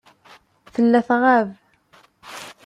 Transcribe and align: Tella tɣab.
Tella 0.73 0.99
tɣab. 1.07 1.49